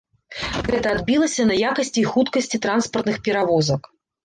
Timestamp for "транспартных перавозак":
2.65-3.81